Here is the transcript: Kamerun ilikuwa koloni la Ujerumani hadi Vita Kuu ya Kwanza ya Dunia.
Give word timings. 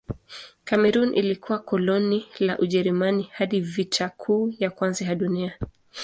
Kamerun 0.63 1.13
ilikuwa 1.15 1.59
koloni 1.59 2.25
la 2.39 2.59
Ujerumani 2.59 3.23
hadi 3.31 3.59
Vita 3.61 4.09
Kuu 4.09 4.53
ya 4.59 4.69
Kwanza 4.71 5.05
ya 5.05 5.15
Dunia. 5.15 5.57